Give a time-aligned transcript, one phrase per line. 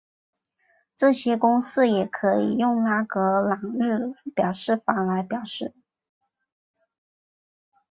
[0.95, 5.75] 这些公式也可以用拉格朗日表示法来表示。